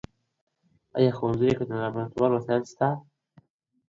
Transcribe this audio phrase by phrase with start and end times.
[0.97, 2.87] ایا په ښوونځیو کي د لابراتوار وسایل سته؟